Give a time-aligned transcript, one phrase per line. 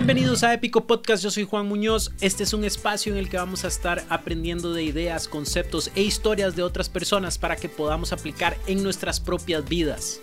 [0.00, 2.10] Bienvenidos a Épico Podcast, yo soy Juan Muñoz.
[2.22, 6.00] Este es un espacio en el que vamos a estar aprendiendo de ideas, conceptos e
[6.00, 10.22] historias de otras personas para que podamos aplicar en nuestras propias vidas.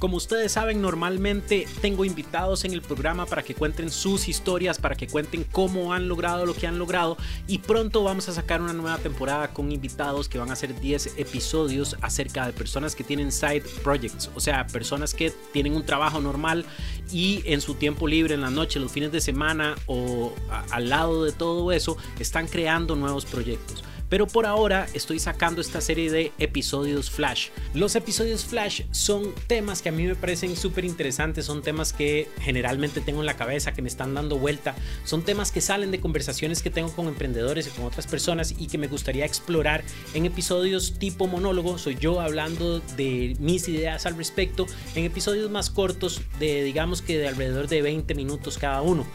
[0.00, 4.94] Como ustedes saben, normalmente tengo invitados en el programa para que cuenten sus historias, para
[4.94, 8.72] que cuenten cómo han logrado lo que han logrado y pronto vamos a sacar una
[8.72, 13.30] nueva temporada con invitados que van a ser 10 episodios acerca de personas que tienen
[13.30, 16.64] side projects, o sea, personas que tienen un trabajo normal
[17.12, 20.32] y en su tiempo libre, en la noche, los fines de semana o
[20.70, 25.80] al lado de todo eso, están creando nuevos proyectos pero por ahora estoy sacando esta
[25.80, 27.48] serie de episodios flash.
[27.72, 32.28] Los episodios flash son temas que a mí me parecen súper interesantes, son temas que
[32.40, 36.00] generalmente tengo en la cabeza, que me están dando vuelta, son temas que salen de
[36.00, 40.26] conversaciones que tengo con emprendedores y con otras personas y que me gustaría explorar en
[40.26, 46.20] episodios tipo monólogo, soy yo hablando de mis ideas al respecto, en episodios más cortos
[46.40, 49.06] de digamos que de alrededor de 20 minutos cada uno.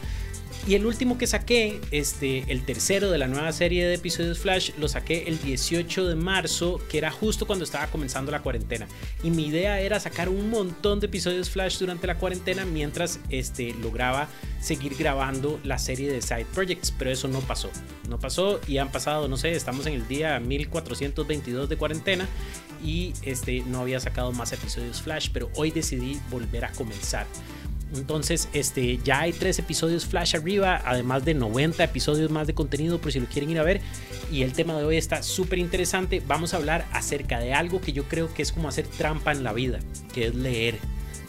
[0.66, 4.72] Y el último que saqué, este, el tercero de la nueva serie de episodios Flash,
[4.78, 8.88] lo saqué el 18 de marzo, que era justo cuando estaba comenzando la cuarentena.
[9.22, 13.74] Y mi idea era sacar un montón de episodios Flash durante la cuarentena mientras este,
[13.74, 14.28] lograba
[14.60, 17.70] seguir grabando la serie de Side Projects, pero eso no pasó.
[18.08, 22.28] No pasó y han pasado, no sé, estamos en el día 1422 de cuarentena
[22.82, 27.26] y este, no había sacado más episodios Flash, pero hoy decidí volver a comenzar.
[27.94, 33.00] Entonces, este, ya hay tres episodios Flash arriba, además de 90 episodios más de contenido
[33.00, 33.80] por si lo quieren ir a ver.
[34.30, 36.22] Y el tema de hoy está súper interesante.
[36.26, 39.44] Vamos a hablar acerca de algo que yo creo que es como hacer trampa en
[39.44, 39.78] la vida,
[40.12, 40.78] que es leer.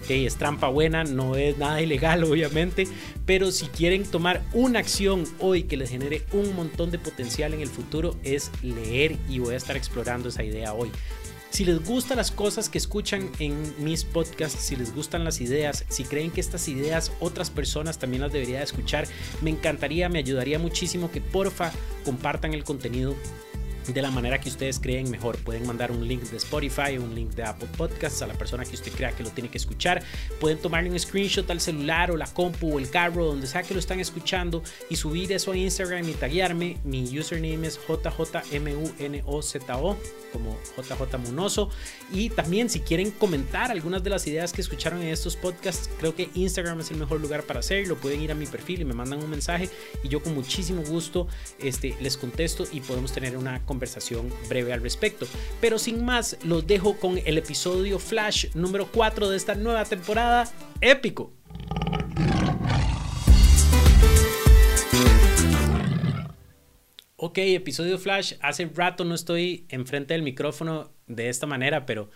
[0.03, 2.87] Okay, es trampa buena, no es nada ilegal obviamente,
[3.25, 7.59] pero si quieren tomar una acción hoy que les genere un montón de potencial en
[7.59, 10.91] el futuro es leer y voy a estar explorando esa idea hoy.
[11.57, 15.85] Si les gustan las cosas que escuchan en mis podcasts, si les gustan las ideas,
[15.89, 19.07] si creen que estas ideas otras personas también las debería escuchar,
[19.41, 21.71] me encantaría, me ayudaría muchísimo que porfa
[22.05, 23.15] compartan el contenido
[23.87, 25.37] de la manera que ustedes creen mejor.
[25.37, 28.75] Pueden mandar un link de Spotify, un link de Apple Podcasts a la persona que
[28.75, 30.03] usted crea que lo tiene que escuchar.
[30.39, 33.73] Pueden tomarle un screenshot al celular o la compu o el carro, donde sea que
[33.73, 36.77] lo están escuchando y subir eso a Instagram y taguearme.
[36.83, 39.47] Mi username es JJMUNOZO
[40.33, 41.69] como JJ Munoso.
[42.11, 46.13] Y también si quieren comentar algunas de las ideas que escucharon en estos podcasts, creo
[46.15, 47.95] que Instagram es el mejor lugar para hacerlo.
[47.95, 49.69] Pueden ir a mi perfil y me mandan un mensaje
[50.03, 51.27] y yo con muchísimo gusto
[51.59, 55.27] este, les contesto y podemos tener una conversación conversación breve al respecto.
[55.61, 60.51] Pero sin más, los dejo con el episodio Flash número 4 de esta nueva temporada.
[60.81, 61.31] Épico.
[67.17, 68.33] Ok, episodio Flash.
[68.41, 72.09] Hace rato no estoy enfrente del micrófono de esta manera, pero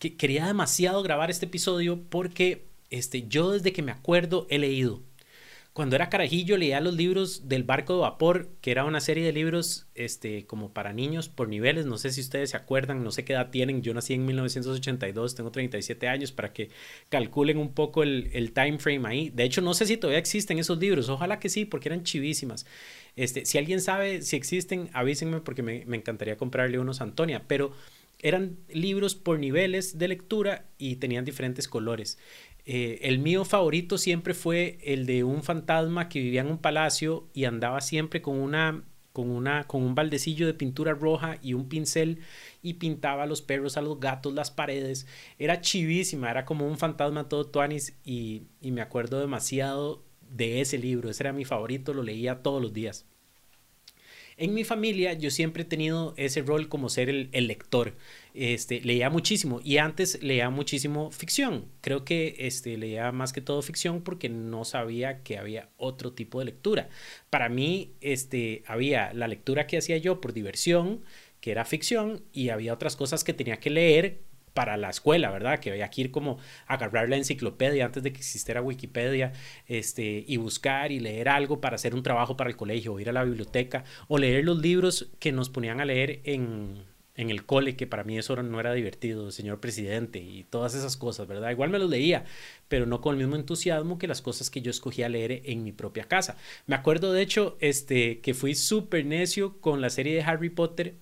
[0.00, 5.02] quería demasiado grabar este episodio porque este, yo desde que me acuerdo he leído
[5.72, 9.32] cuando era carajillo leía los libros del barco de vapor, que era una serie de
[9.32, 11.86] libros este, como para niños por niveles.
[11.86, 13.80] No sé si ustedes se acuerdan, no sé qué edad tienen.
[13.80, 16.68] Yo nací en 1982, tengo 37 años para que
[17.08, 19.30] calculen un poco el, el time frame ahí.
[19.30, 21.08] De hecho, no sé si todavía existen esos libros.
[21.08, 22.66] Ojalá que sí, porque eran chivísimas.
[23.16, 27.44] Este, si alguien sabe si existen, avísenme porque me, me encantaría comprarle unos a Antonia.
[27.48, 27.72] Pero
[28.22, 32.18] eran libros por niveles de lectura y tenían diferentes colores.
[32.64, 37.28] Eh, el mío favorito siempre fue el de un fantasma que vivía en un palacio
[37.34, 41.68] y andaba siempre con una con una con un baldecillo de pintura roja y un
[41.68, 42.20] pincel
[42.62, 45.06] y pintaba a los perros, a los gatos, las paredes.
[45.38, 50.78] Era chivísima, era como un fantasma todo tuanis y, y me acuerdo demasiado de ese
[50.78, 51.10] libro.
[51.10, 53.06] Ese era mi favorito, lo leía todos los días.
[54.36, 57.94] En mi familia yo siempre he tenido ese rol como ser el, lector.
[58.34, 61.66] Este, leía muchísimo y antes leía muchísimo ficción.
[61.80, 66.38] Creo que este, leía más que todo ficción porque no sabía que había otro tipo
[66.38, 66.88] de lectura.
[67.30, 71.02] Para mí este, había la lectura que hacía yo por diversión,
[71.40, 74.20] que era ficción, y había otras cosas que tenía que leer
[74.54, 75.58] para la escuela, ¿verdad?
[75.60, 79.32] Que había que ir como a agarrar la enciclopedia antes de que existiera Wikipedia,
[79.66, 83.08] este, y buscar y leer algo para hacer un trabajo para el colegio, o ir
[83.08, 86.84] a la biblioteca, o leer los libros que nos ponían a leer en,
[87.14, 90.96] en el cole, que para mí eso no era divertido, señor presidente, y todas esas
[90.96, 91.50] cosas, ¿verdad?
[91.50, 92.24] Igual me los leía,
[92.68, 95.72] pero no con el mismo entusiasmo que las cosas que yo escogía leer en mi
[95.72, 96.36] propia casa.
[96.66, 100.96] Me acuerdo, de hecho, este, que fui súper necio con la serie de Harry Potter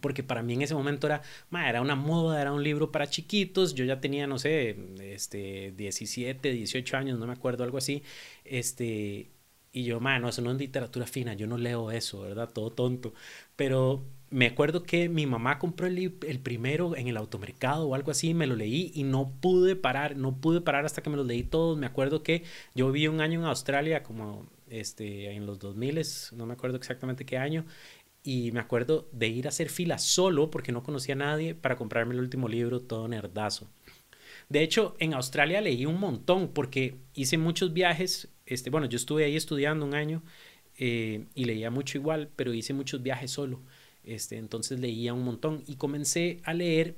[0.00, 1.22] porque para mí en ese momento era,
[1.52, 6.52] era una moda, era un libro para chiquitos, yo ya tenía, no sé, este, 17,
[6.52, 8.02] 18 años, no me acuerdo, algo así,
[8.44, 9.30] este,
[9.72, 12.50] y yo, ma, no, eso no es literatura fina, yo no leo eso, ¿verdad?
[12.52, 13.14] Todo tonto,
[13.56, 18.10] pero me acuerdo que mi mamá compró el, el, primero en el automercado o algo
[18.10, 21.24] así, me lo leí y no pude parar, no pude parar hasta que me lo
[21.24, 21.78] leí todos.
[21.78, 22.44] Me acuerdo que
[22.74, 26.02] yo viví un año en Australia, como este, en los 2000,
[26.32, 27.64] no me acuerdo exactamente qué año,
[28.28, 31.76] y me acuerdo de ir a hacer fila solo porque no conocía a nadie para
[31.76, 33.66] comprarme el último libro, todo nerdazo.
[34.50, 38.28] De hecho, en Australia leí un montón porque hice muchos viajes.
[38.44, 40.22] Este, bueno, yo estuve ahí estudiando un año
[40.76, 43.62] eh, y leía mucho igual, pero hice muchos viajes solo.
[44.04, 46.96] Este, entonces leía un montón y comencé a leer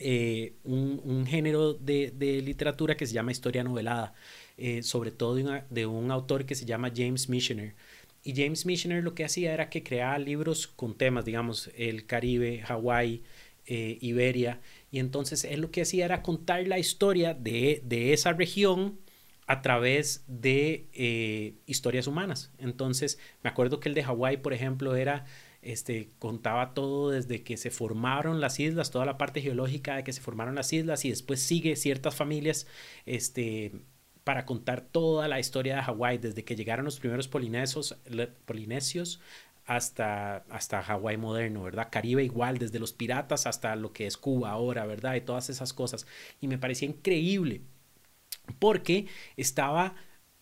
[0.00, 4.12] eh, un, género de, literatura que se llama historia novelada,
[4.56, 7.76] eh, sobre todo de, de, un autor que se llama James Missioner.
[8.24, 12.60] Y James Missioner lo que hacía era que creaba libros con temas, digamos, el Caribe,
[12.60, 13.22] Hawái,
[13.66, 14.60] eh, Iberia.
[14.90, 17.82] Y entonces él lo que hacía era contar la historia de,
[18.12, 18.98] esa región
[19.46, 22.52] a través de eh, historias humanas.
[22.58, 25.24] Entonces, me acuerdo que el de Hawái, por ejemplo, era,
[25.62, 30.12] este, contaba todo desde que se formaron las islas, toda la parte geológica de que
[30.12, 32.66] se formaron las islas y después sigue ciertas familias,
[33.04, 33.72] este,
[34.24, 39.20] para contar toda la historia de Hawái, desde que llegaron los primeros polinesios,
[39.66, 41.88] hasta, hasta Hawái moderno, ¿verdad?
[41.90, 45.14] Caribe igual, desde los piratas hasta lo que es Cuba ahora, ¿verdad?
[45.14, 46.06] Y todas esas cosas.
[46.40, 47.62] Y me parecía increíble
[48.58, 49.94] porque estaba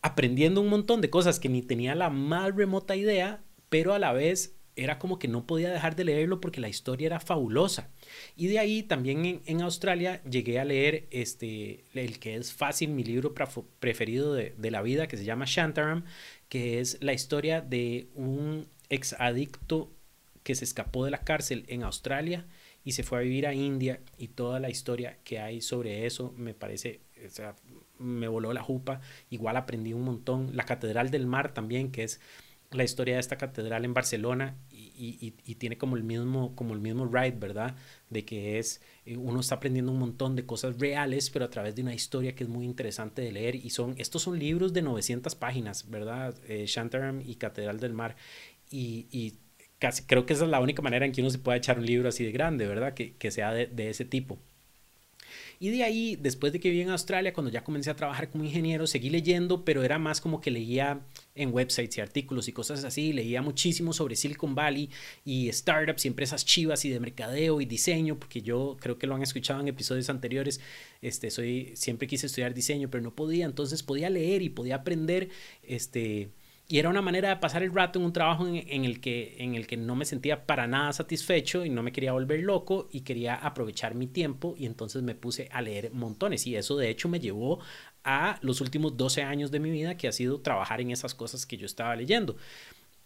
[0.02, 4.12] aprendiendo un montón de cosas que ni tenía la más remota idea, pero a la
[4.12, 7.90] vez era como que no podía dejar de leerlo porque la historia era fabulosa.
[8.34, 13.04] Y de ahí también en, Australia llegué a leer este, el que es fácil, mi
[13.04, 13.34] libro
[13.78, 16.04] preferido de, la vida, que se llama Shantaram,
[16.48, 19.92] que es la historia de un ex adicto
[20.42, 22.46] que se escapó de la cárcel en Australia
[22.82, 26.32] y se fue a vivir a India y toda la historia que hay sobre eso
[26.38, 27.54] me parece, o sea,
[27.98, 30.56] me voló la jupa, igual aprendí un montón.
[30.56, 32.18] La Catedral del Mar también, que es
[32.70, 34.56] la historia de esta catedral en Barcelona
[35.00, 37.76] y, tiene como el mismo como el mismo ride, ¿verdad?
[38.10, 41.74] De que es eh, uno está aprendiendo un montón de cosas reales, pero a través
[41.74, 44.82] de una historia que es muy interesante de leer y son estos son libros de
[44.82, 46.34] 900 páginas, ¿verdad?
[46.48, 48.16] Eh, Shantaram y Catedral del Mar
[48.70, 49.38] y,
[49.78, 51.86] casi creo que esa es la única manera en que uno se puede echar un
[51.86, 52.94] libro así de grande, ¿verdad?
[52.94, 54.38] Que, sea de, de ese tipo.
[55.62, 58.44] Y de ahí, después de que viví en Australia, cuando ya comencé a trabajar como
[58.44, 61.02] ingeniero, seguí leyendo, pero era más como que leía
[61.34, 63.12] en websites y artículos y cosas así.
[63.12, 64.88] Leía muchísimo sobre Silicon Valley
[65.22, 69.14] y startups y empresas chivas y de mercadeo y diseño, porque yo creo que lo
[69.14, 70.62] han escuchado en episodios anteriores.
[71.02, 73.44] Este, soy, siempre quise estudiar diseño, pero no podía.
[73.44, 75.28] Entonces podía leer y podía aprender
[75.62, 76.30] este,
[76.70, 79.56] y era una manera de pasar el rato en un trabajo en, el que, en
[79.56, 83.00] el que no me sentía para nada satisfecho y no me quería volver loco y
[83.00, 87.08] quería aprovechar mi tiempo y entonces me puse a leer montones y eso de hecho
[87.08, 87.58] me llevó
[88.04, 91.44] a los últimos 12 años de mi vida que ha sido trabajar en esas cosas
[91.44, 92.36] que yo estaba leyendo.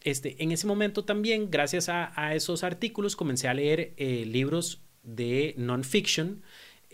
[0.03, 5.55] Este, en ese momento también, gracias a, esos artículos, comencé a leer eh, libros de
[5.57, 6.43] non-fiction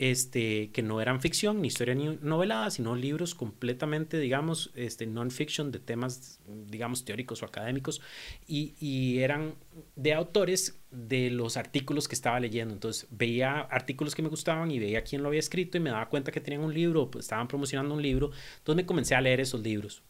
[0.00, 5.70] este, que no eran ficción, ni historia ni novelada, sino libros completamente, digamos, este, non-fiction
[5.70, 8.00] de temas, digamos, teóricos o académicos,
[8.46, 9.56] y, eran
[9.96, 12.72] de autores de los artículos que estaba leyendo.
[12.72, 16.08] Entonces veía artículos que me gustaban y veía quién lo había escrito y me daba
[16.08, 19.40] cuenta que tenían un libro, pues, estaban promocionando un libro, entonces me comencé a leer
[19.40, 20.02] esos libros.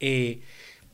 [0.00, 0.40] Eh,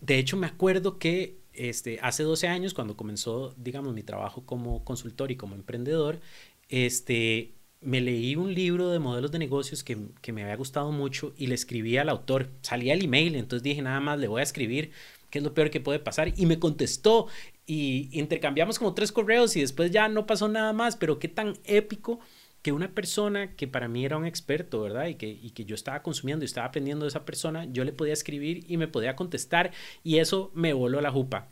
[0.01, 4.85] de hecho, me acuerdo que este, hace 12 años, cuando comenzó, digamos, mi trabajo como
[4.85, 6.21] consultor y como emprendedor,
[6.69, 9.97] este, me leí un libro de modelos de negocios que,
[10.33, 12.51] me había gustado mucho y le escribí al autor.
[12.63, 14.93] Salía el email, entonces dije nada más, le voy a escribir
[15.31, 16.33] qué es lo peor que puede pasar.
[16.37, 17.27] Y me contestó
[17.67, 21.55] y intercambiamos como tres correos y después ya no pasó nada más, pero qué tan
[21.65, 22.21] épico
[22.63, 25.09] que una persona que para mí era un experto, ¿verdad?
[25.09, 27.93] Y que, y que yo estaba consumiendo y estaba aprendiendo de esa persona, yo le
[27.93, 29.73] podía escribir y me podía contestar
[30.05, 31.49] y eso me voló la jupa.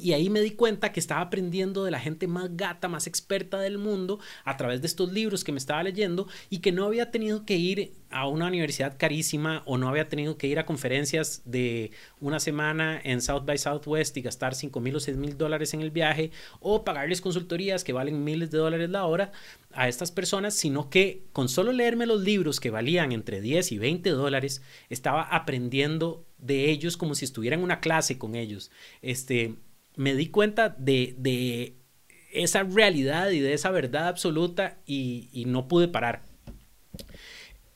[0.00, 3.58] Y ahí me di cuenta que estaba aprendiendo de la gente más gata, más experta
[3.58, 7.10] del mundo a través de estos libros que me estaba leyendo y que no había
[7.10, 11.42] tenido que ir a una universidad carísima o no había tenido que ir a conferencias
[11.44, 15.74] de una semana en South by Southwest y gastar 5 mil o 6 mil dólares
[15.74, 19.32] en el viaje o pagarles consultorías que valen miles de dólares la hora
[19.72, 23.78] a estas personas, sino que con solo leerme los libros que valían entre 10 y
[23.78, 28.70] 20 dólares, estaba aprendiendo de ellos como si estuviera en una clase con ellos.
[29.02, 29.56] Este,
[29.96, 31.76] me di cuenta de,
[32.32, 36.22] esa realidad y de esa verdad absoluta y, no pude parar.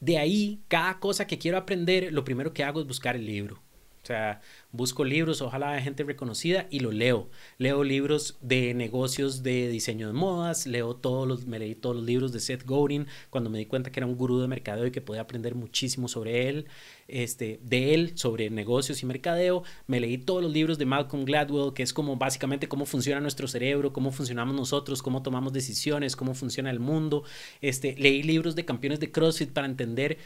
[0.01, 3.63] De ahí, cada cosa que quiero aprender, lo primero que hago es buscar el libro.
[4.05, 7.31] O sea, busco libros, ojalá de gente reconocida y lo leo.
[7.57, 12.05] Leo libros de negocios de diseño de modas, leo todos los, me leí todos los
[12.05, 14.91] libros de Seth Godin cuando me di cuenta que era un gurú de mercadeo y
[14.91, 16.67] que podía aprender muchísimo sobre él,
[17.09, 19.63] este, de él, sobre negocios y mercadeo.
[19.87, 23.49] Me leí todos los libros de Malcolm Gladwell, que es como básicamente cómo funciona nuestro
[23.49, 27.25] cerebro, cómo funcionamos nosotros, cómo tomamos decisiones, cómo funciona el mundo.
[27.63, 30.19] Este, leí libros de campeones de CrossFit para entender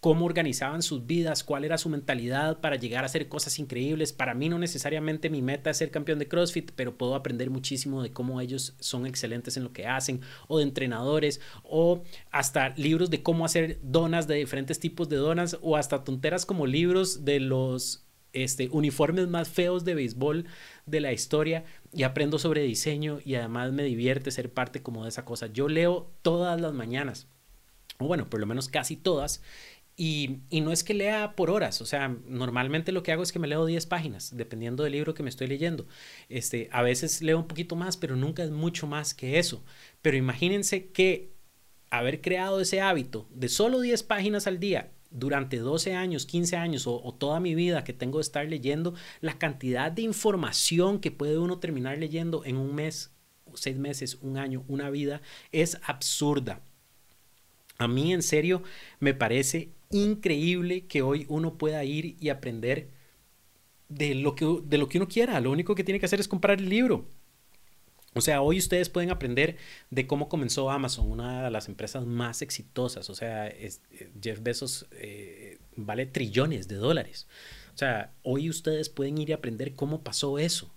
[0.00, 4.12] cómo organizaban sus vidas, cuál era su mentalidad para llegar a hacer cosas increíbles.
[4.12, 8.02] Para mí no necesariamente mi meta es ser campeón de CrossFit, pero puedo aprender muchísimo
[8.02, 13.10] de cómo ellos son excelentes en lo que hacen, o de entrenadores, o hasta libros
[13.10, 17.40] de cómo hacer donas de diferentes tipos de donas, o hasta tonteras como libros de
[17.40, 20.44] los este, uniformes más feos de béisbol
[20.84, 25.08] de la historia y aprendo sobre diseño y además me divierte ser parte como de
[25.08, 25.46] esa cosa.
[25.46, 27.28] Yo leo todas las mañanas,
[27.98, 29.42] o bueno, por lo menos casi todas,
[29.98, 33.38] y, no es que lea por horas, o sea, normalmente lo que hago es que
[33.38, 35.86] me leo 10 páginas, dependiendo del libro que me estoy leyendo.
[36.28, 39.64] Este, a veces leo un poquito más, pero nunca es mucho más que eso.
[40.02, 41.32] Pero imagínense que
[41.88, 46.86] haber creado ese hábito de solo 10 páginas al día durante 12 años, 15 años
[46.86, 51.10] o, o, toda mi vida que tengo de estar leyendo, la cantidad de información que
[51.10, 53.14] puede uno terminar leyendo en un mes,
[53.54, 55.22] seis meses, un año, una vida,
[55.52, 56.60] es absurda.
[57.78, 58.62] A mí en serio
[59.00, 62.90] me parece increíble que hoy uno pueda ir y aprender
[63.88, 65.40] de lo que, de lo que uno quiera.
[65.40, 67.06] Lo único que tiene que hacer es comprar el libro.
[68.14, 69.58] O sea, hoy ustedes pueden aprender
[69.90, 73.10] de cómo comenzó Amazon, una de las empresas más exitosas.
[73.10, 73.70] O sea, eh,
[74.22, 77.26] Jeff Bezos eh, vale trillones de dólares.
[77.74, 80.72] O sea, hoy ustedes pueden ir a aprender cómo pasó eso.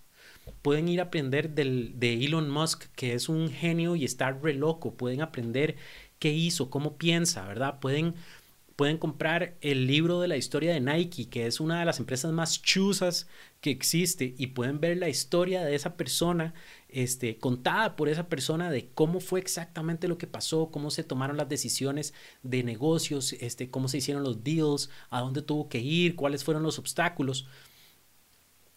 [0.60, 4.52] Pueden ir a aprender del, de Elon Musk, que es un genio y está re
[4.52, 4.92] loco.
[4.94, 5.76] Pueden aprender
[6.18, 7.80] qué hizo, cómo piensa, ¿verdad?
[7.80, 8.14] Pueden
[8.80, 12.32] pueden comprar el libro de la historia de Nike, que es una de las empresas
[12.32, 13.28] más chusas
[13.60, 16.54] que existe, y pueden ver la historia de esa persona,
[16.88, 21.36] este, contada por esa persona de cómo fue exactamente lo que pasó, cómo se tomaron
[21.36, 26.16] las decisiones de negocios, este, cómo se hicieron los deals, a dónde tuvo que ir,
[26.16, 27.46] cuáles fueron los obstáculos.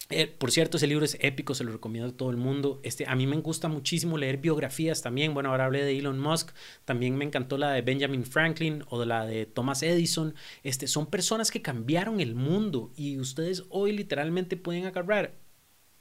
[0.09, 2.79] Eh, por cierto, ese libro es épico, se lo recomiendo a todo el mundo.
[2.83, 5.33] Este, a mí me gusta muchísimo leer biografías también.
[5.33, 6.51] Bueno, ahora hablé de Elon Musk,
[6.85, 10.35] también me encantó la de Benjamin Franklin o de la de Thomas Edison.
[10.63, 15.35] Este, son personas que cambiaron el mundo y ustedes hoy literalmente pueden agarrar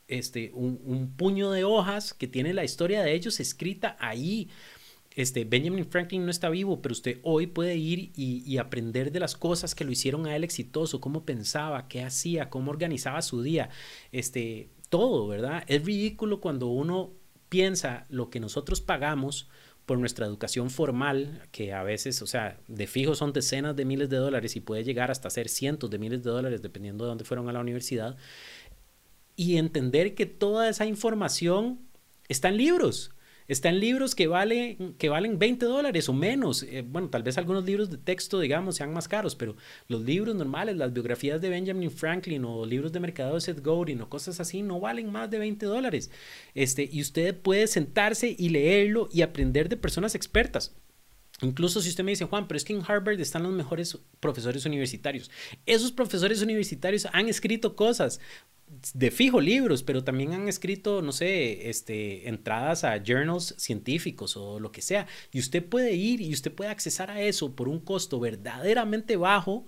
[0.09, 4.50] este, un, un puño de hojas que tiene la historia de ellos escrita ahí
[5.14, 9.35] este, Benjamin Franklin no está vivo, pero usted hoy puede ir y, aprender de las
[9.35, 13.71] cosas que lo hicieron a él exitoso, cómo pensaba, qué hacía, cómo organizaba su día,
[14.12, 15.64] este, todo, ¿verdad?
[15.66, 17.12] Es ridículo cuando uno
[17.49, 19.49] piensa lo que nosotros pagamos
[19.85, 24.09] por nuestra educación formal, que a veces, o sea, de fijo son decenas de miles
[24.09, 27.25] de dólares y puede llegar hasta ser cientos de miles de dólares dependiendo de dónde
[27.25, 28.16] fueron a la universidad,
[29.35, 31.81] y entender que toda esa información
[32.28, 33.11] está en libros
[33.49, 36.62] están libros que, vale, que valen 20 dólares o menos.
[36.62, 39.56] Eh, bueno, tal vez algunos libros de texto, digamos, sean más caros, pero
[39.88, 44.00] los libros normales, las biografías de Benjamin Franklin o libros de mercado de Seth Godin
[44.02, 46.11] o cosas así, no valen más de 20 dólares.
[46.54, 50.75] Este, y usted puede sentarse y leerlo y aprender de personas expertas.
[51.42, 54.64] Incluso si usted me dice, Juan, pero es que en Harvard están los mejores profesores
[54.64, 55.30] universitarios.
[55.66, 58.20] Esos profesores universitarios han escrito cosas
[58.94, 64.60] de fijo libros, pero también han escrito, no sé, este, entradas a journals científicos o
[64.60, 65.06] lo que sea.
[65.30, 69.66] Y usted puede ir y usted puede accesar a eso por un costo verdaderamente bajo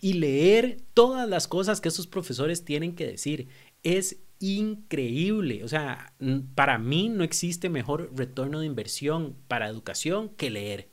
[0.00, 3.48] y leer todas las cosas que esos profesores tienen que decir.
[3.82, 5.64] Es increíble.
[5.64, 6.12] O sea,
[6.54, 10.88] para mí no existe mejor retorno de inversión para educación que leer.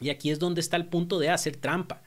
[0.00, 2.02] Y aquí es donde está el punto de hacer trampa.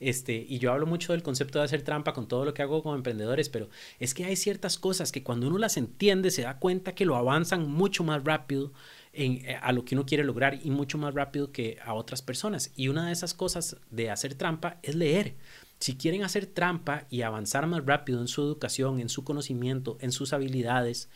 [0.00, 2.82] Este, y yo hablo mucho del concepto de hacer trampa con todo lo que hago
[2.82, 6.58] con emprendedores, pero es que hay ciertas cosas que cuando uno las entiende se da
[6.58, 8.72] cuenta que lo avanzan mucho más rápido
[9.12, 12.72] eh, a lo que uno quiere lograr y mucho más rápido que a otras personas.
[12.74, 15.36] Y una de esas cosas de hacer trampa es leer.
[15.78, 20.12] Si quieren hacer trampa y avanzar más rápido en su educación, en su conocimiento, en
[20.12, 21.10] sus habilidades,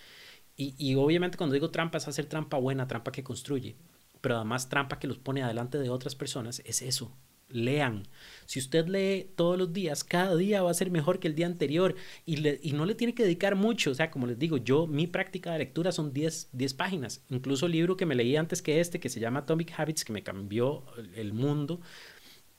[0.56, 3.76] y, y obviamente cuando digo trampa es hacer trampa buena, trampa que construye,
[4.20, 7.12] pero además trampa que los pone adelante de otras personas, es eso,
[7.49, 8.07] lean.
[8.47, 11.47] Si usted lee todos los días, cada día va a ser mejor que el día
[11.47, 13.90] anterior y, y, no le tiene que dedicar mucho.
[13.90, 17.25] O sea, como les digo, yo, mi práctica de lectura son 10, 10 páginas.
[17.28, 20.12] Incluso el libro que me leí antes que este, que se llama Atomic Habits, que
[20.12, 21.81] me cambió el mundo,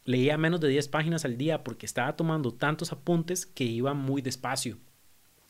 [0.06, 4.22] leía menos de 10 páginas al día porque estaba tomando tantos apuntes que iba muy
[4.22, 4.78] despacio.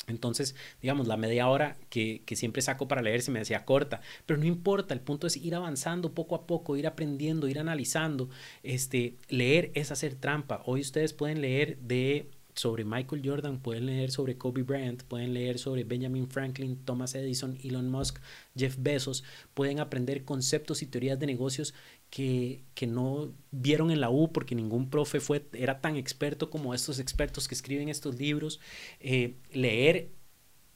[0.09, 4.39] Entonces, digamos, la media hora que, siempre saco para leer se me decía corta, pero
[4.39, 8.29] no importa, el punto es ir avanzando poco a poco, ir aprendiendo, ir analizando.
[8.63, 10.61] Este, leer es hacer trampa.
[10.65, 15.57] Hoy ustedes pueden leer de sobre Michael Jordan, pueden leer sobre Kobe Bryant, pueden leer
[15.59, 18.19] sobre Benjamin Franklin, Thomas Edison, Elon Musk,
[18.53, 19.23] Jeff Bezos,
[19.53, 21.73] pueden aprender conceptos y teorías de negocios
[22.09, 26.99] que, no vieron en la U porque ningún profe fue, era tan experto como estos
[26.99, 28.59] expertos que escriben estos libros.
[28.99, 30.11] Eh, leer,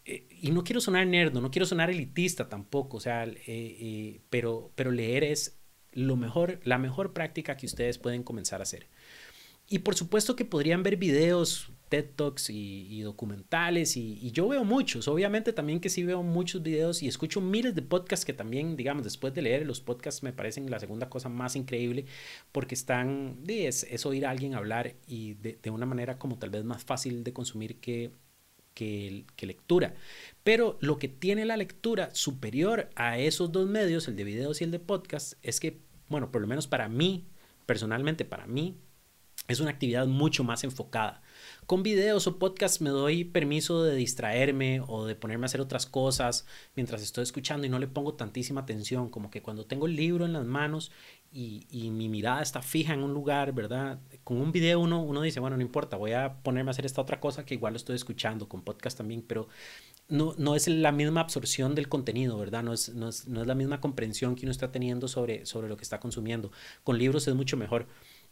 [0.06, 4.72] eh, y no quiero sonar nerd, no quiero sonar elitista tampoco, o sea, eh, pero,
[4.76, 5.60] pero leer es
[5.92, 8.88] lo mejor, la mejor práctica que ustedes pueden comenzar a hacer.
[9.68, 15.08] Y por supuesto que podrían ver videos, TED Talks y, documentales, y, yo veo muchos,
[15.08, 19.04] obviamente también que sí veo muchos videos y escucho miles de podcasts que también, digamos,
[19.04, 22.06] después de leer los podcasts me parecen la segunda cosa más increíble
[22.52, 26.84] porque están, es, oír a alguien hablar y de, una manera como tal vez más
[26.84, 28.10] fácil de consumir que,
[29.40, 29.94] lectura.
[30.44, 34.64] Pero lo que tiene la lectura superior a esos dos medios, el de videos y
[34.64, 35.78] el de podcast, es que,
[36.10, 37.28] bueno, por lo menos para mí,
[37.68, 38.80] personalmente para mí,
[39.48, 41.22] es una actividad mucho más enfocada.
[41.66, 45.86] Con videos o podcasts me doy permiso de distraerme o de ponerme a hacer otras
[45.86, 49.96] cosas mientras estoy escuchando y no le pongo tantísima atención, como que cuando tengo el
[49.96, 50.92] libro en las manos
[51.32, 54.00] y, mi mirada está fija en un lugar, ¿verdad?
[54.24, 57.02] Con un video uno, uno dice, bueno, no importa, voy a ponerme a hacer esta
[57.02, 59.48] otra cosa que igual lo estoy escuchando, con podcast también, pero
[60.10, 62.62] no, no es la misma absorción del contenido, ¿verdad?
[62.64, 65.70] No es, no es, no es la misma comprensión que uno está teniendo sobre, sobre
[65.70, 66.52] lo que está consumiendo.
[66.84, 67.88] Con libros es mucho mejor.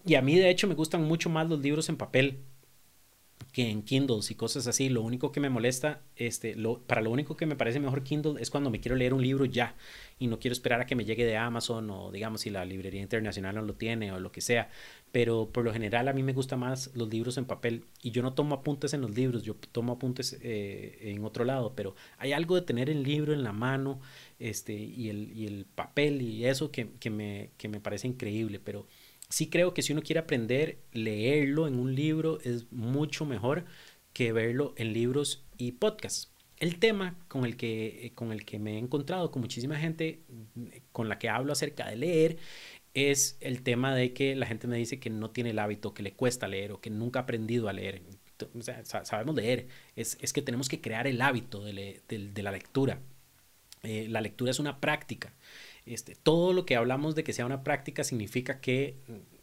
[0.05, 2.43] Y a mí, de hecho, me gustan mucho más los libros en papel
[3.51, 4.89] que en Kindles y cosas así.
[4.89, 8.41] Lo único que me molesta, este, lo, para lo único que me parece mejor Kindle
[8.41, 9.75] es cuando me quiero leer un libro ya
[10.19, 13.01] y no quiero esperar a que me llegue de Amazon o digamos si la librería
[13.01, 14.69] internacional no lo tiene o lo que sea.
[15.11, 18.21] Pero por lo general a mí me gustan más los libros en papel y yo
[18.21, 22.33] no tomo apuntes en los libros, yo tomo apuntes eh, en otro lado, pero hay
[22.33, 23.99] algo de tener el libro en la mano
[24.39, 28.59] este, y, el, y el papel y eso que, que, me, que me parece increíble,
[28.63, 28.87] pero
[29.31, 33.65] sí creo que si uno quiere aprender, leerlo en un libro es mucho mejor
[34.13, 36.31] que verlo en libros y podcasts.
[36.57, 40.21] El tema con el que, eh, con el que me he encontrado con muchísima gente
[40.91, 42.37] con la que hablo acerca de leer
[42.93, 46.03] es el tema de que la gente me dice que no tiene el hábito, que
[46.03, 48.01] le cuesta leer o que nunca ha aprendido a leer.
[48.83, 52.01] sabemos leer, es, que tenemos que crear el hábito de,
[52.35, 52.99] la lectura.
[53.83, 55.33] Eh, la lectura es una práctica.
[55.85, 59.41] Este, todo lo que hablamos de que sea una práctica significa que mm,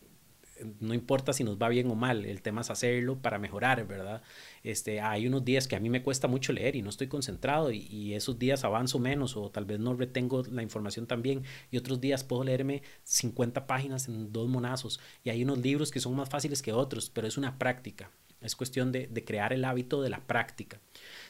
[0.81, 4.23] no importa si nos va bien o mal, el tema es hacerlo para mejorar, ¿verdad?
[4.63, 7.71] Este, hay unos días que a mí me cuesta mucho leer y no estoy concentrado
[7.71, 11.77] y, esos días avanzo menos o tal vez no retengo la información tan bien y
[11.77, 16.17] otros días puedo leerme 50 páginas en dos monazos y hay unos libros que son
[16.17, 20.11] más fáciles que otros, pero es una práctica, es cuestión de crear el hábito de
[20.11, 20.81] la práctica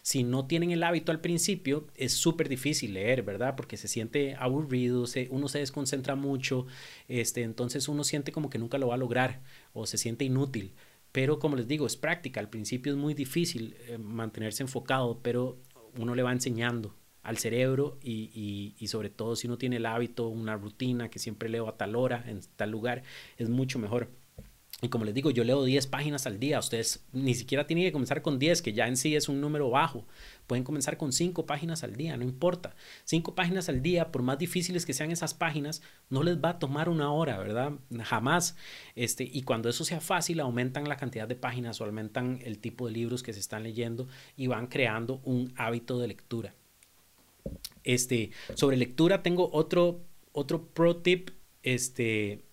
[0.09, 3.55] si no tienen el hábito al principio, es súper difícil leer, ¿verdad?
[3.57, 6.67] Porque se siente aburrido, uno se desconcentra mucho,
[7.09, 9.43] este, entonces uno siente como que nunca lo va a lograr
[9.75, 10.73] o se siente inútil.
[11.13, 12.41] Pero como les digo, es práctica.
[12.41, 15.59] Al principio es muy difícil eh, mantenerse enfocado, pero
[15.99, 20.29] uno le va enseñando al cerebro y, y, sobre todo si uno tiene el hábito,
[20.29, 23.03] una rutina que siempre leo a tal hora, en tal lugar,
[23.37, 24.09] es mucho mejor.
[24.81, 26.61] Y como les digo, yo leo 10 páginas al día.
[26.61, 29.71] Ustedes ni siquiera tienen que comenzar con 10, que ya en sí es un número
[29.71, 30.07] bajo.
[30.47, 32.77] Pueden comenzar con 5 páginas al día, no importa.
[33.05, 36.59] 5 páginas al día, por más difíciles que sean esas páginas, no les va a
[36.61, 37.73] tomar una hora, ¿verdad?
[38.05, 38.57] Jamás.
[38.95, 42.87] Este, y cuando eso sea fácil, aumentan la cantidad de páginas o aumentan el tipo
[42.87, 46.55] de libros que se están leyendo y van creando un hábito de lectura.
[47.83, 51.31] Este, sobre lectura tengo otro, otro pro tip.
[51.65, 52.45] Este,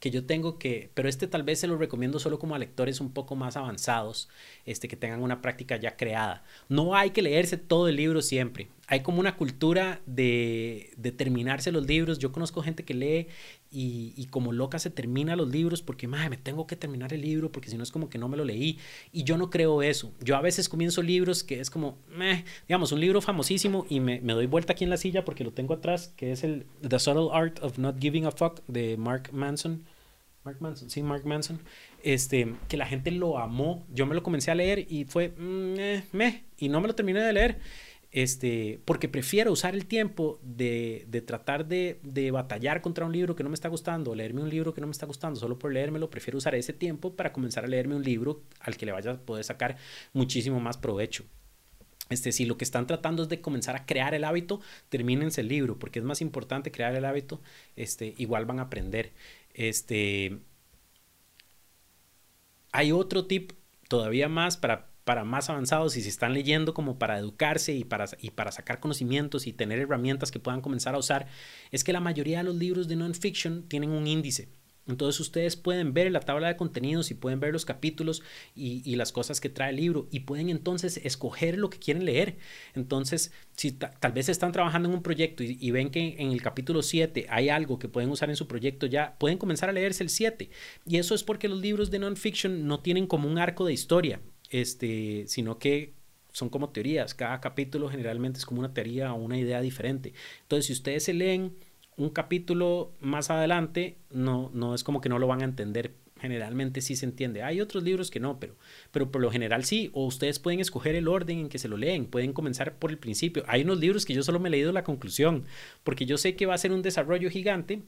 [0.00, 3.00] que yo tengo que, pero este tal vez se lo recomiendo solo como a lectores
[3.00, 4.28] un poco más avanzados,
[4.66, 6.44] este, que tengan una práctica ya creada.
[6.68, 8.68] No hay que leerse todo el libro siempre.
[8.86, 12.18] Hay como una cultura de, de terminarse los libros.
[12.18, 13.28] Yo conozco gente que lee
[13.74, 17.22] y, y como loca se termina los libros porque, madre, me tengo que terminar el
[17.22, 18.78] libro porque si no es como que no me lo leí.
[19.12, 20.12] Y yo no creo eso.
[20.20, 24.20] Yo a veces comienzo libros que es como, meh, digamos, un libro famosísimo y me,
[24.20, 26.98] me doy vuelta aquí en la silla porque lo tengo atrás, que es el The
[26.98, 29.84] Subtle Art of Not Giving a Fuck de Mark Manson
[30.44, 31.58] Mark Manson, sí, Mark Manson,
[32.02, 33.86] este, que la gente lo amó.
[33.92, 36.94] Yo me lo comencé a leer y fue mm, eh, me, y no me lo
[36.94, 37.58] terminé de leer.
[38.14, 43.34] Este, porque prefiero usar el tiempo de, de tratar de, de, batallar contra un libro
[43.34, 45.72] que no me está gustando, leerme un libro que no me está gustando solo por
[45.72, 49.10] leérmelo, prefiero usar ese tiempo para comenzar a leerme un libro al que le vaya
[49.10, 49.78] a poder sacar
[50.12, 51.24] muchísimo más provecho.
[52.08, 55.48] Este, si lo que están tratando es de comenzar a crear el hábito, termínense el
[55.48, 57.42] libro, porque es más importante crear el hábito,
[57.74, 59.12] este, igual van a aprender.
[59.54, 60.38] Este,
[62.70, 63.54] hay otro tip
[63.88, 68.06] todavía más para, para más avanzados y si están leyendo como para educarse y para,
[68.20, 71.26] y para sacar conocimientos y tener herramientas que puedan comenzar a usar,
[71.70, 74.48] es que la mayoría de los libros de non-fiction tienen un índice.
[74.86, 78.22] Entonces ustedes pueden ver la tabla de contenidos y pueden ver los capítulos
[78.54, 82.36] y, las cosas que trae el libro y pueden entonces escoger lo que quieren leer.
[82.74, 86.82] Entonces, si tal vez están trabajando en un proyecto y, ven que en el capítulo
[86.82, 90.10] 7 hay algo que pueden usar en su proyecto ya, pueden comenzar a leerse el
[90.10, 90.50] 7.
[90.86, 94.20] Y eso es porque los libros de non-fiction no tienen como un arco de historia,
[94.50, 95.94] este, sino que
[96.32, 97.14] son como teorías.
[97.14, 100.12] Cada capítulo generalmente es como una teoría o una idea diferente.
[100.42, 101.54] Entonces, si ustedes se leen
[101.96, 105.94] un capítulo más adelante, no, no es como que no lo van a entender.
[106.20, 107.42] Generalmente sí se entiende.
[107.42, 108.56] Hay otros libros que no, pero,
[108.90, 109.90] pero por lo general sí.
[109.92, 112.06] O ustedes pueden escoger el orden en que se lo leen.
[112.06, 113.44] Pueden comenzar por el principio.
[113.46, 115.44] Hay unos libros que yo solo me he leído la conclusión,
[115.84, 117.82] porque yo sé que va a ser un desarrollo gigante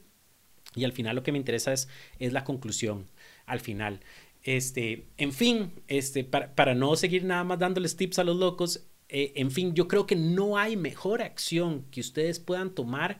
[0.75, 1.89] y al final lo que me interesa es,
[2.19, 3.07] es la conclusión.
[3.45, 4.01] Al final.
[4.43, 8.87] Este, en fin, este, para, para no seguir nada más dándoles tips a los locos,
[9.09, 13.19] eh, en fin, yo creo que no hay mejor acción que ustedes puedan tomar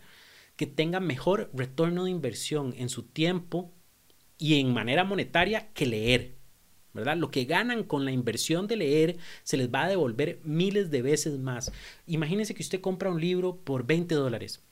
[0.56, 3.72] que tenga mejor retorno de inversión en su tiempo
[4.38, 6.36] y en manera monetaria que leer.
[6.94, 7.16] ¿verdad?
[7.16, 11.04] Lo que ganan con la inversión de leer se les va a devolver miles de
[11.04, 11.72] veces más.
[12.08, 14.67] Imagínense que usted compra un libro por 20 dólares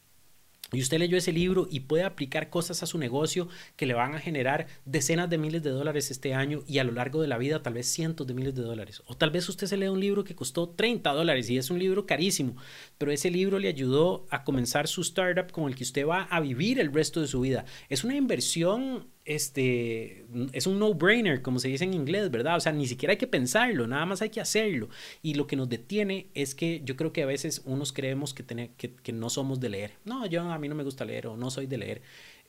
[0.74, 4.16] y usted leyó ese libro y puede aplicar cosas a su negocio que le van
[4.16, 7.38] a generar decenas de miles de dólares este año y a lo largo de la
[7.38, 9.04] vida tal vez cientos de miles de dólares.
[9.06, 11.78] O tal vez usted se lee un libro que costó 30 dólares y es un
[11.78, 12.56] libro carísimo,
[12.98, 16.40] pero ese libro le ayudó a comenzar su startup con el que usted va a
[16.40, 17.66] vivir el resto de su vida.
[17.90, 22.58] Es una inversión este, es un no-brainer, como se dice en inglés, ¿verdad?
[22.58, 24.90] O sea, ni siquiera hay que pensarlo, nada más hay que hacerlo.
[25.24, 28.46] Y lo que nos detiene es que yo creo que a veces unos creemos que,
[28.78, 29.94] que, no somos de leer.
[30.06, 32.02] No, yo a mí no me gusta leer o no soy de leer,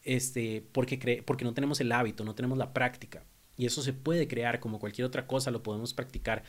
[0.05, 3.25] este, porque, porque no tenemos el hábito, no tenemos la práctica.
[3.57, 6.45] Y eso se puede crear como cualquier otra cosa, lo podemos practicar.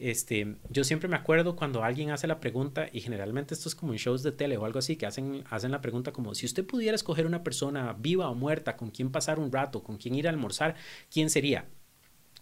[0.00, 3.92] Este, yo siempre me acuerdo cuando alguien hace la pregunta, y generalmente esto es como
[3.92, 6.64] en shows de tele o algo así, que hacen, hacen la pregunta como, si usted
[6.64, 10.26] pudiera escoger una persona viva o muerta con quien pasar un rato, con quien ir
[10.26, 10.74] a almorzar,
[11.12, 11.68] ¿quién sería?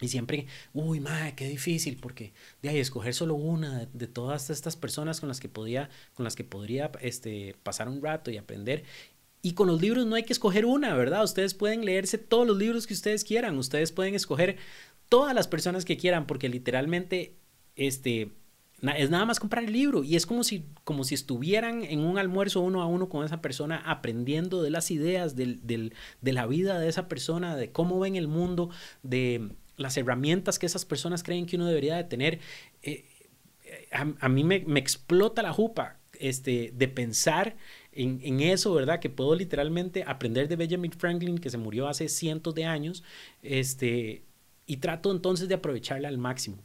[0.00, 4.76] Y siempre, uy, madre, qué difícil, porque de ahí escoger solo una de, todas estas
[4.76, 8.84] personas con las que podía, con las que podría este, pasar un rato y aprender.
[9.42, 11.24] Y con los libros no hay que escoger una, ¿verdad?
[11.24, 14.58] Ustedes pueden leerse todos los libros que ustedes quieran, ustedes pueden escoger
[15.08, 17.37] todas las personas que quieran, porque literalmente
[17.78, 18.32] este,
[18.96, 22.18] es nada más comprar el libro y es como si, como si estuvieran en un
[22.18, 26.78] almuerzo uno a uno con esa persona aprendiendo de las ideas, del, de la vida
[26.78, 28.70] de esa persona, de cómo ven el mundo,
[29.02, 32.40] de las herramientas que esas personas creen que uno debería de tener.
[32.82, 33.04] Eh,
[33.92, 37.56] a, mí me, explota la jupa este, de pensar
[37.92, 39.00] en, en, eso, ¿verdad?
[39.00, 43.02] Que puedo literalmente aprender de Benjamin Franklin, que se murió hace cientos de años,
[43.42, 44.24] este,
[44.66, 46.58] y trato entonces de aprovecharla al máximo.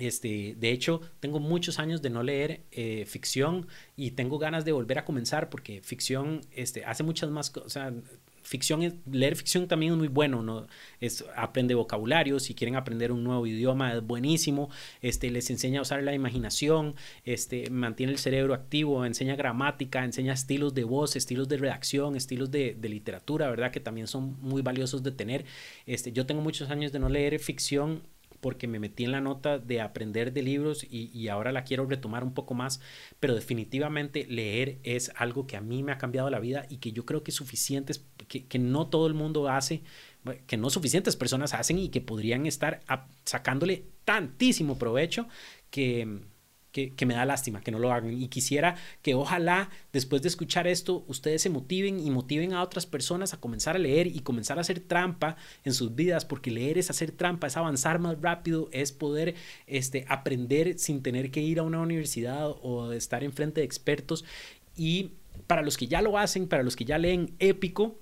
[0.00, 4.72] Este, de hecho, tengo muchos años de no leer eh, ficción y tengo ganas de
[4.72, 7.94] volver a comenzar porque ficción este, hace muchas más cosas.
[8.42, 10.66] ficción leer ficción también es muy bueno, ¿no?
[11.00, 14.70] Es, aprende vocabulario, si quieren aprender un nuevo idioma es buenísimo,
[15.02, 20.32] este, les enseña a usar la imaginación, este, mantiene el cerebro activo, enseña gramática, enseña
[20.32, 23.70] estilos de voz, estilos de redacción, estilos de, de literatura, ¿verdad?
[23.70, 25.44] Que también son muy valiosos de tener.
[25.86, 28.02] Este, yo tengo muchos años de no leer ficción
[28.40, 32.24] porque me metí en la nota de aprender de libros y, ahora la quiero retomar
[32.24, 32.80] un poco más,
[33.20, 36.92] pero definitivamente leer es algo que a mí me ha cambiado la vida y que
[36.92, 37.92] yo creo que es suficiente,
[38.28, 39.82] que, que no todo el mundo hace,
[40.46, 42.80] que no suficientes personas hacen y que podrían estar
[43.24, 45.28] sacándole tantísimo provecho
[45.70, 46.22] que
[46.72, 48.12] que, me da lástima que no lo hagan.
[48.12, 52.86] Y quisiera que ojalá después de escuchar esto ustedes se motiven y motiven a otras
[52.86, 56.78] personas a comenzar a leer y comenzar a hacer trampa en sus vidas, porque leer
[56.78, 59.34] es hacer trampa, es avanzar más rápido, es poder
[59.66, 64.24] este, aprender sin tener que ir a una universidad o estar enfrente de expertos.
[64.76, 65.12] Y
[65.46, 67.98] para los que ya lo hacen, para los que ya leen épico,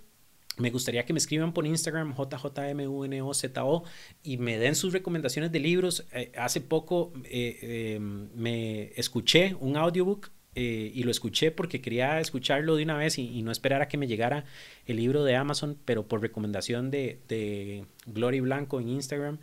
[0.56, 3.84] me gustaría que me escriban por Instagram, JJMUNOZO,
[4.22, 6.06] y me den sus recomendaciones de libros.
[6.12, 12.20] Eh, hace poco eh, em, me escuché un audiobook eh, y lo escuché porque quería
[12.20, 14.44] escucharlo de una vez y, no esperar a que me llegara
[14.86, 19.38] el libro de Amazon, pero por recomendación de, de Glory Blanco en Instagram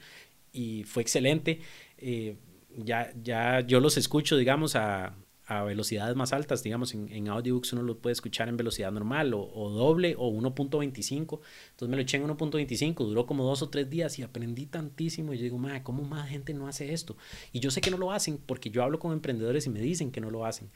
[0.52, 1.60] y fue excelente.
[2.76, 5.16] ya, ya yo los escucho, digamos, a,
[5.60, 9.34] a velocidades más altas, digamos, en, en, audiobooks uno lo puede escuchar en velocidad normal
[9.34, 11.40] o, doble o 1.25,
[11.72, 15.34] entonces me lo eché en 1.25, duró como dos o tres días y aprendí tantísimo
[15.34, 17.18] y yo digo, madre, ¿cómo más gente no hace esto?
[17.52, 20.12] Y yo sé que no lo hacen porque yo hablo con emprendedores y me dicen
[20.12, 20.70] que no lo hacen.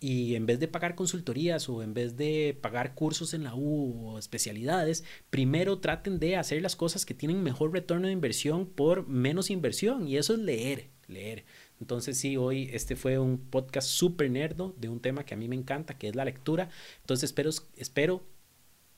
[0.00, 4.12] Y en vez de pagar consultorías o en vez de pagar cursos en la U
[4.12, 9.06] o especialidades, primero traten de hacer las cosas que tienen mejor retorno de inversión por
[9.06, 10.08] menos inversión.
[10.08, 11.44] Y eso es leer, leer.
[11.80, 15.48] Entonces sí, hoy este fue un podcast súper nerdo de un tema que a mí
[15.48, 16.68] me encanta, que es la lectura.
[17.00, 18.22] Entonces espero, espero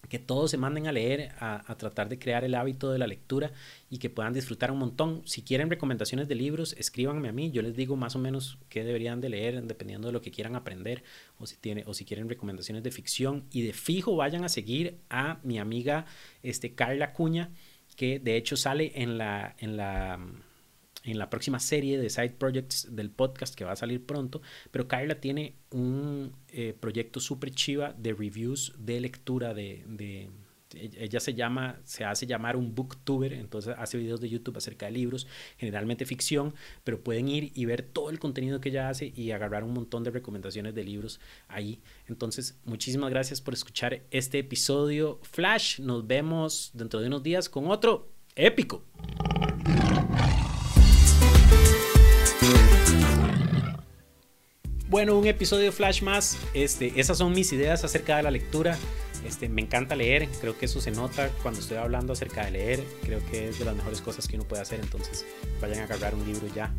[0.09, 3.53] que todos se manden a leer, a, tratar de crear el hábito de la lectura
[3.88, 5.23] y que puedan disfrutar un montón.
[5.27, 8.85] Si quieren recomendaciones de libros, escríbanme a mí, yo les digo más o menos qué
[8.85, 11.05] deberían de leer dependiendo de lo que quieran aprender
[11.38, 14.99] o si, tiene, o si quieren recomendaciones de ficción y de fijo vayan a seguir
[15.09, 16.07] a mi amiga
[16.42, 17.51] este, Carla Cuña,
[17.97, 19.55] que de hecho sale en la...
[19.59, 20.18] En la
[21.05, 24.88] en la próxima serie de side projects del podcast que va a salir pronto, pero
[24.88, 30.31] Carla tiene un eh, proyecto súper chiva de reviews de lectura de, de,
[30.75, 34.93] ella se llama, se hace llamar un booktuber, entonces hace videos de YouTube acerca de
[34.93, 39.31] libros, generalmente ficción, pero pueden ir y ver todo el contenido que ella hace y
[39.31, 41.81] agarrar un montón de recomendaciones de libros ahí.
[42.07, 45.81] Entonces, muchísimas gracias por escuchar este episodio Flash.
[45.81, 48.85] Nos vemos dentro de unos días con otro épico.
[54.92, 56.37] Bueno, un episodio Flash más.
[56.52, 58.76] Este, esas son mis ideas acerca de la lectura.
[59.26, 62.85] Este, me encanta leer, creo que eso se nota cuando estoy hablando acerca de leer.
[63.02, 64.81] Creo que es de las mejores cosas que uno puede hacer.
[64.81, 65.24] Entonces,
[65.62, 66.74] vayan a agarrar un libro ya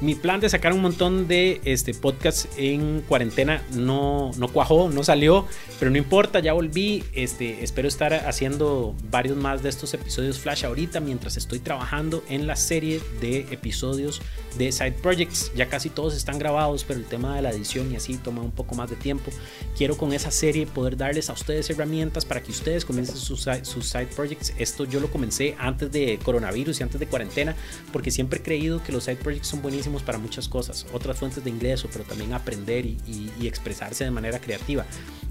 [0.00, 5.04] mi plan de sacar un montón de este, podcasts en cuarentena no, no cuajó, no
[5.04, 5.46] salió,
[5.78, 7.04] pero no importa, ya volví.
[7.12, 12.46] Este, espero estar haciendo varios más de estos episodios Flash ahorita mientras estoy trabajando en
[12.46, 14.22] la serie de episodios
[14.56, 15.52] de Side Projects.
[15.54, 18.52] Ya casi todos están grabados, pero el tema de la edición y así toma un
[18.52, 19.30] poco más de tiempo.
[19.76, 23.86] Quiero con esa serie poder darles a ustedes herramientas para que ustedes comiencen sus, sus
[23.86, 24.54] Side Projects.
[24.58, 27.54] Esto yo lo comencé antes de coronavirus y antes de cuarentena,
[27.92, 31.42] porque siempre he creído que los Side Projects son buenísimos para muchas cosas, otras fuentes
[31.42, 34.86] de ingreso, pero también aprender y, expresarse de manera creativa.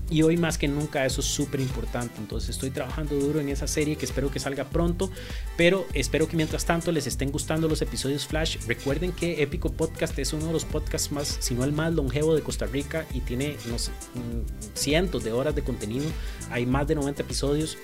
[0.09, 2.15] Y hoy más que nunca eso es súper importante.
[2.17, 5.11] Entonces estoy trabajando duro en esa serie que espero que salga pronto.
[5.55, 8.57] Pero espero que mientras tanto les estén gustando los episodios Flash.
[8.67, 12.35] Recuerden que Épico Podcast es uno de los podcasts más, si no el más longevo
[12.35, 13.05] de Costa Rica.
[13.13, 16.05] Y tiene no mm, cientos de horas de contenido.
[16.49, 17.77] Hay más de 90 episodios.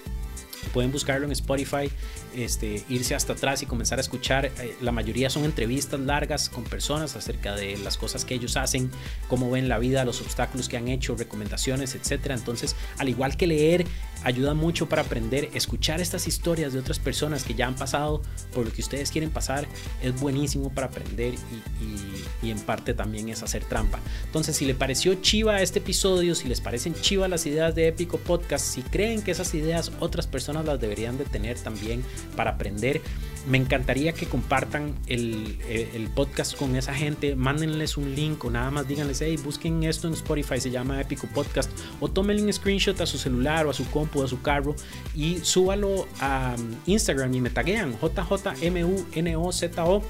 [0.74, 1.90] Pueden buscarlo en Spotify,
[2.36, 4.46] este, irse hasta atrás y comenzar a escuchar.
[4.46, 8.92] Eh, la mayoría son entrevistas largas con personas acerca de las cosas que ellos hacen,
[9.28, 12.32] cómo ven la vida, los obstáculos que han hecho, recomendaciones, etc.
[12.32, 13.86] Entonces, al igual que leer,
[14.24, 15.50] ayuda mucho para aprender.
[15.54, 18.22] Escuchar estas historias de otras personas que ya han pasado
[18.54, 19.68] por lo que ustedes quieren pasar
[20.02, 24.00] es buenísimo para aprender y, y en parte también es hacer trampa.
[24.26, 28.18] Entonces, si les pareció chiva este episodio, si les parecen chiva las ideas de Épico
[28.18, 32.04] Podcast, si creen que esas ideas otras personas las deberían de tener también
[32.36, 33.02] para aprender,
[33.48, 38.72] me encantaría que compartan el, el, podcast con esa gente, mándenles un link o nada
[38.72, 43.00] más díganles, hey, busquen esto en Spotify, se llama Épico Podcast, o tómenle un screenshot
[43.02, 44.76] a su celular o a su compu, a su carro
[45.14, 50.02] y súbalo a Instagram y me taguean JJMUNOZO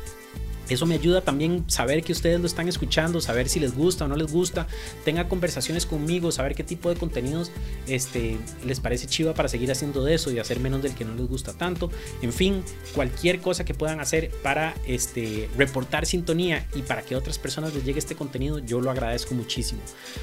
[0.69, 4.07] eso me ayuda también saber que ustedes lo están escuchando, saber si les gusta o
[4.07, 4.67] no les gusta.
[5.03, 7.51] Tenga conversaciones conmigo, saber qué tipo de contenidos
[7.87, 11.15] este, les parece chiva para seguir haciendo de eso y hacer menos del que no
[11.15, 11.91] les gusta tanto.
[12.21, 17.37] En fin, cualquier cosa que puedan hacer para este, reportar sintonía y para que otras
[17.37, 19.81] personas les llegue este contenido, yo lo agradezco muchísimo.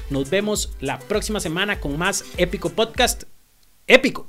[0.09, 3.23] Nos vemos la próxima semana con más épico podcast.
[3.87, 4.27] Épico.